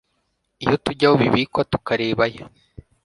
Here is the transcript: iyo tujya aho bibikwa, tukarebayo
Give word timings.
iyo 0.63 0.75
tujya 0.83 1.05
aho 1.07 1.15
bibikwa, 1.21 1.61
tukarebayo 1.71 2.43